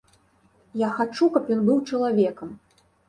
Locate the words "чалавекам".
1.93-2.49